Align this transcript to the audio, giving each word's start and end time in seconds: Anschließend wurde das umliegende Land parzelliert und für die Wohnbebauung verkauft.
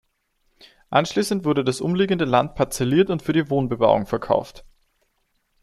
Anschließend 0.89 1.45
wurde 1.45 1.63
das 1.63 1.79
umliegende 1.79 2.25
Land 2.25 2.55
parzelliert 2.55 3.11
und 3.11 3.21
für 3.21 3.33
die 3.33 3.51
Wohnbebauung 3.51 4.07
verkauft. 4.07 4.65